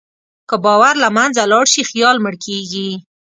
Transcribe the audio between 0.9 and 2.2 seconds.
له منځه لاړ شي، خیال